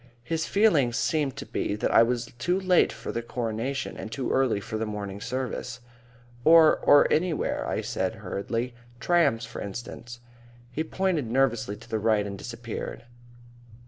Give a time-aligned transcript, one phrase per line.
[0.23, 4.31] His feeling seemed to be that I was too late for the Coronation and too
[4.31, 5.79] early for the morning service.
[6.43, 8.73] "Or or anywhere," I said hurriedly.
[8.99, 10.19] "Trams, for instance."
[10.71, 13.03] He pointed nervously to the right and disappeared.